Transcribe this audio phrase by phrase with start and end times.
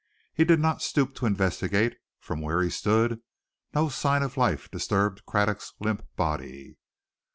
[0.33, 3.21] He did not stoop to investigate; from where he stood
[3.75, 6.77] no sign of life disturbed Craddock's limp body.